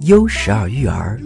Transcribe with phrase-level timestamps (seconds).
[0.00, 1.18] 优十二育儿，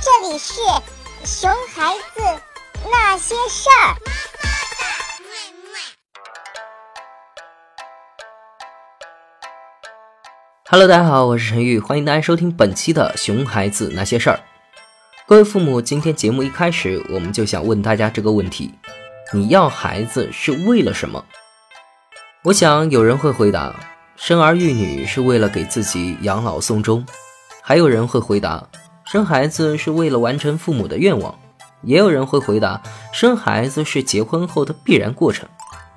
[0.00, 0.60] 这里是
[1.24, 2.22] 熊孩子
[2.90, 3.96] 那些事儿。
[10.68, 14.36] Hello，大家好，我是陈玉，欢迎大家收听本期的《熊孩子那些事儿》。
[15.26, 18.74] 各位父母，今天节目一开始，我们就想问大家这个问题：
[19.32, 21.24] 你要孩子是为了什么？
[22.46, 23.74] 我想有人会回答，
[24.14, 27.04] 生儿育女是为了给自己养老送终；
[27.60, 28.64] 还有人会回答，
[29.04, 31.34] 生孩子是为了完成父母的愿望；
[31.82, 32.80] 也有人会回答，
[33.12, 35.44] 生孩子是结婚后的必然过程；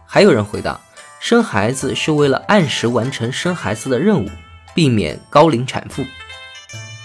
[0.08, 0.82] 还有人回答，
[1.20, 4.28] 生孩子是为了按时完成生孩子的任务，
[4.74, 6.04] 避免高龄产妇。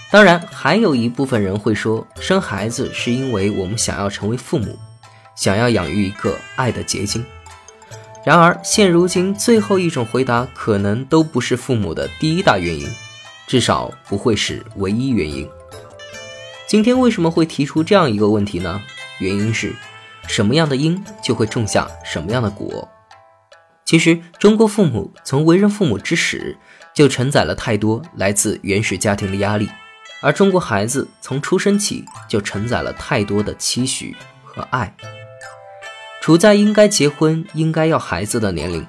[0.09, 4.75] 当然，还有一部分人会说，生孩子是因为我们想要成为父母，
[5.35, 7.23] 想要养育一个爱的结晶。
[8.25, 12.89] 然而，现如今最后一种回答可能都不是父母的第一大原因，
[13.45, 15.47] 至少不会是唯一原因。
[16.67, 18.81] 今天为什么会提出这样一个问题呢？
[19.19, 19.75] 原因是，
[20.27, 22.89] 什么样的因就会种下什么样的果。
[23.85, 26.57] 其实，中国父母从为人父母之始
[26.95, 29.69] 就承载了太多来自原始家庭的压力，
[30.23, 34.91] 而中国孩子从出生起就承载了太多的期许和爱。
[36.25, 38.83] 处在应该结婚、应该要孩子的年龄，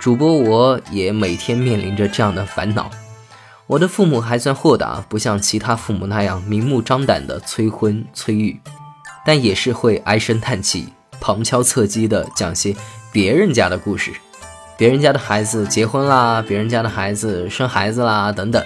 [0.00, 2.90] 主播我也每天面临着这样的烦恼。
[3.68, 8.60] 我的父母还算豁达，不像其他父母那样明目张胆的催婚催育，
[9.24, 10.88] 但也是会唉声叹气、
[11.20, 12.74] 旁敲侧击的讲些
[13.12, 14.10] 别人家的故事，
[14.76, 18.60] 别人家的孩子结婚啦，别人家的孩子生孩子啦等等。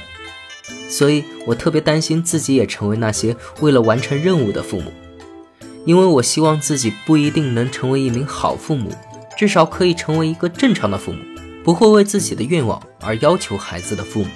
[0.89, 4.91] 所以我特别担心自己也成为那些为了完成任务的父母。
[5.89, 8.93] 因为我希望自己不一定能成为一名好父母，
[9.39, 11.19] 至少可以成为一个正常的父母，
[11.65, 14.29] 不会为自己的愿望而要求孩子的父母。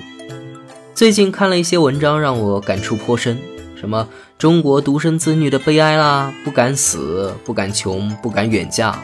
[0.94, 3.38] 最近看了一些文章，让我感触颇深，
[3.78, 8.98] 什么中国独生子女的悲哀啦，不敢死，不敢穷，不敢远嫁，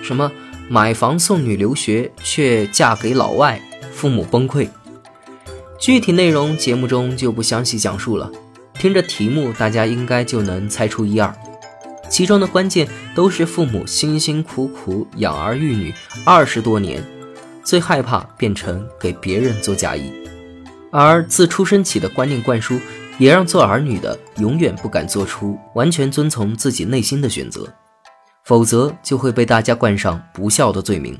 [0.00, 0.30] 什么
[0.68, 3.60] 买房送女留学却嫁给老外，
[3.92, 4.68] 父母崩溃。
[5.76, 8.30] 具体内容节目中就不详细讲述了，
[8.74, 11.34] 听着题目大家应该就能猜出一二。
[12.10, 15.94] 其中的关键都是父母辛辛苦苦养儿育女
[16.24, 17.02] 二十多年，
[17.64, 20.12] 最害怕变成给别人做嫁衣，
[20.90, 22.78] 而自出生起的观念灌输，
[23.16, 27.72] 也让做儿女的永远不敢做出完全遵从自己内心的选择，
[28.44, 31.18] 否则就会被大家冠上不孝的罪名。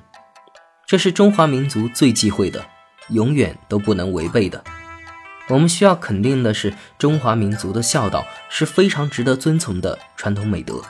[0.88, 2.60] 这是中华民族最忌讳的，
[3.10, 4.62] 永远都不能违背的。
[5.50, 10.80] 我们需要肯定的是，中华民族的孝道是非常值得遵从的传统美德。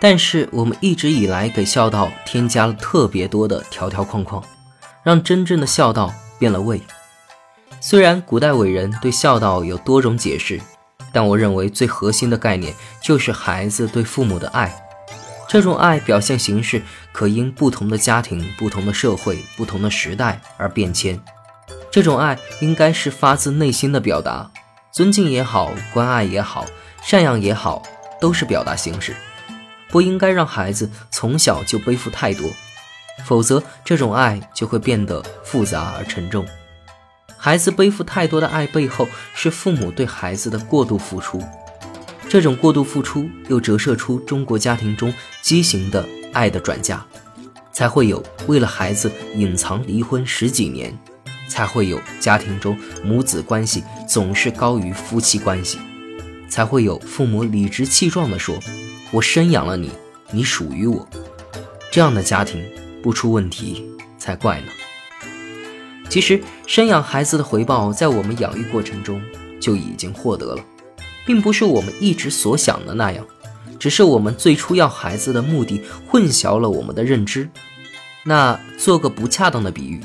[0.00, 4.42] 但是，我们一直以来给孝道添加了特别多的条条框框，
[5.02, 6.80] 让真正的孝道变了味。
[7.78, 10.58] 虽然古代伟人对孝道有多种解释，
[11.12, 14.74] 但我认为最核心的概念就是孩子对父母的爱。
[15.46, 16.82] 这种爱表现形式
[17.12, 21.20] 可因不同的家庭、不同的社会、不同的时代而变迁。
[21.96, 24.50] 这种爱应该是发自内心的表达，
[24.92, 26.66] 尊敬也好，关爱也好，
[27.02, 27.82] 赡养也好，
[28.20, 29.16] 都是表达形式。
[29.88, 32.50] 不应该让孩子从小就背负太多，
[33.24, 36.44] 否则这种爱就会变得复杂而沉重。
[37.38, 41.42] 孩子背负太多的爱背后，是父母对孩子的过度付出。
[42.28, 47.02] 这种过度付出又折射出中国家庭中畸形的爱的转嫁，
[47.72, 50.94] 才会有为了孩子隐藏离婚十几年。
[51.48, 55.78] 才会有家庭中母子关系总是高于夫妻关系，
[56.48, 58.58] 才会有父母理直气壮地说
[59.12, 59.90] ：“我生养了你，
[60.30, 61.08] 你属于我。”
[61.90, 62.62] 这样的家庭
[63.02, 63.86] 不出问题
[64.18, 64.66] 才怪呢。
[66.08, 69.20] 其实，生养孩子的回报在我们养育过程中
[69.60, 70.64] 就已经获得了，
[71.26, 73.26] 并不是我们一直所想的那样，
[73.78, 77.48] 只是我们最初要孩子的目的混淆了我们的认知。
[78.24, 80.00] 那做个不恰当的比喻。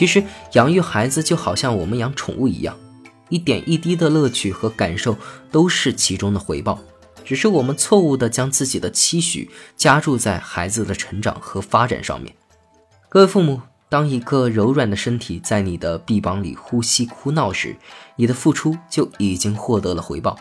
[0.00, 0.24] 其实
[0.54, 2.74] 养育孩子就好像我们养宠物一样，
[3.28, 5.14] 一点一滴的乐趣和感受
[5.50, 6.78] 都是其中的回报，
[7.22, 12.34] 只是我们错误的将自己的期许加注在孩子的成长和发展上面。
[13.10, 13.60] 各位父母，
[13.90, 17.76] 当一个柔软的身体在你的臂膀里呼吸哭闹时，
[18.16, 20.34] 你的付出就已经获得了回报。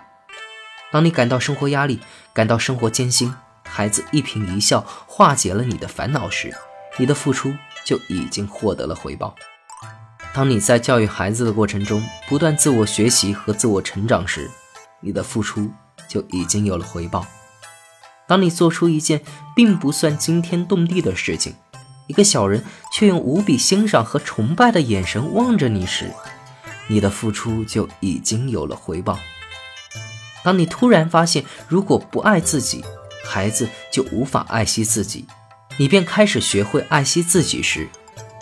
[0.90, 2.00] 当你感到生活压力，
[2.34, 3.36] 感到生活艰辛，
[3.66, 6.56] 孩子一颦一笑化解了你的烦恼时，
[6.98, 7.54] 你的付出。
[7.86, 9.34] 就已经获得了回报。
[10.34, 14.50] 当你在教育孩子的过程中不断自我学习和自我成长时，
[15.02, 15.70] 你的付出
[16.08, 17.26] 就已经有了回报。
[18.28, 19.22] 当你做出一件
[19.56, 21.56] 并不算惊天动地的事情，
[22.08, 26.12] 一个小人却用无比欣赏和崇拜的眼神望着你时，
[26.88, 29.18] 你的付出就已经有了回报。
[30.44, 32.86] 当你突然发现，如果不爱自己，
[33.26, 35.26] 孩子就无法爱惜自己，
[35.78, 37.90] 你便开始学会爱惜自己时，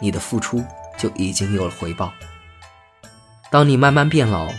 [0.01, 0.63] 你的付出
[0.97, 2.11] 就已经有了回报。
[3.49, 4.49] 当你慢慢变老，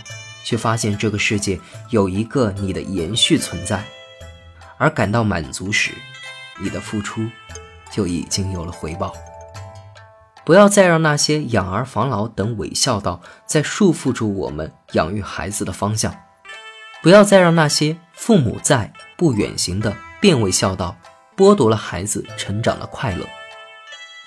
[0.43, 1.59] 却发现这个世界
[1.89, 3.83] 有一个你的延续存在，
[4.77, 5.91] 而感到满足时，
[6.59, 7.21] 你的付出
[7.91, 9.13] 就已经有了回报。
[10.43, 16.15] 不要再让那些养儿防老等伪孝道再束缚住我们养育孩子的方向，
[17.03, 20.97] 不要再让那些父母在不远行的变味孝道
[21.37, 23.27] 剥夺了孩子成长的快乐，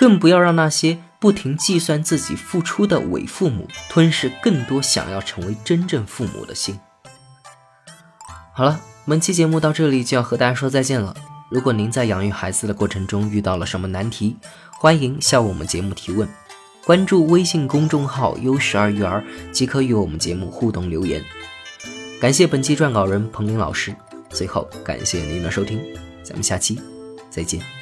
[0.02, 6.76] 更不要让那些不停计算自己付出的伪父母吞噬更多想要成为真正父母的心。
[8.52, 11.14] 好了，本期节目到这里就要和大家说再见了。
[11.52, 14.36] 如果您在养育孩子的过程中遇到了什么难题，
[14.72, 16.28] 欢迎向我们节目提问，
[16.84, 19.22] 关注微信公众号“优十二育儿”
[19.54, 21.22] 即可与我们节目互动留言。
[22.20, 23.94] 感谢本期撰稿人彭林老师，
[24.30, 25.80] 最后感谢您的收听，
[26.24, 26.82] 咱们下期
[27.30, 27.81] 再见。